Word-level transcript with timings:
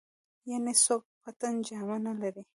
يعنې 0.49 0.73
څوک 0.85 1.03
په 1.21 1.29
تن 1.39 1.53
جامه 1.67 1.97
نه 2.05 2.13
لري. 2.21 2.43